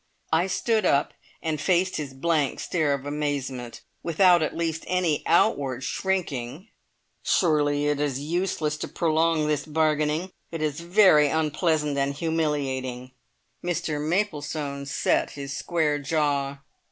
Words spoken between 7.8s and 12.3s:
it is useless to prolong this bargaining. It is very unpleasant and